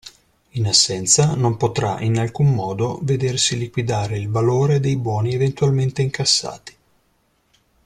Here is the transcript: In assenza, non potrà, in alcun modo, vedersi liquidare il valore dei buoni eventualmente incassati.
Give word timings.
In 0.53 0.65
assenza, 0.65 1.35
non 1.35 1.57
potrà, 1.57 1.99
in 1.99 2.17
alcun 2.17 2.55
modo, 2.55 2.97
vedersi 3.03 3.55
liquidare 3.55 4.17
il 4.17 4.31
valore 4.31 4.79
dei 4.79 4.97
buoni 4.97 5.35
eventualmente 5.35 6.01
incassati. 6.01 6.75